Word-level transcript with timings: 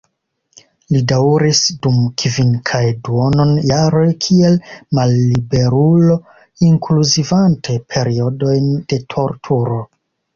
Li 0.93 0.99
daŭris 1.09 1.59
dum 1.87 1.97
kvin 2.21 2.53
kaj 2.69 2.79
duonon 3.07 3.51
jaroj 3.71 4.05
kiel 4.27 4.57
malliberulo, 4.99 6.15
inkluzivante 6.69 7.77
periodojn 7.95 8.73
de 8.93 8.99
torturo. 9.17 9.79